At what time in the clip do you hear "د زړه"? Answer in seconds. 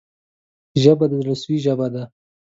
1.09-1.35